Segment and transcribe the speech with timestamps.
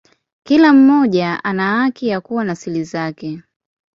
[0.43, 3.43] Kila mmoja ana haki ya kuwa na siri zake.